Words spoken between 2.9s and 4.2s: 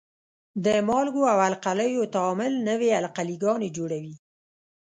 القلي ګانې جوړوي.